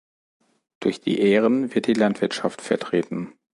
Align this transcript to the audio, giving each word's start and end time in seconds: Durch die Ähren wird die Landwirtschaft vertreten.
Durch 0.79 0.99
die 0.99 1.19
Ähren 1.19 1.75
wird 1.75 1.85
die 1.85 1.93
Landwirtschaft 1.93 2.63
vertreten. 2.63 3.33